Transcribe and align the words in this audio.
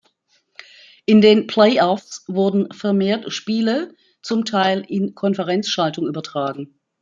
In 1.05 1.21
den 1.21 1.45
Play-Offs 1.45 2.23
wurden 2.27 2.71
vermehrt 2.71 3.31
Spiele, 3.31 3.93
zum 4.23 4.45
Teil 4.45 4.83
in 4.87 5.13
Konferenzschaltung, 5.13 6.07
übertragen. 6.07 6.79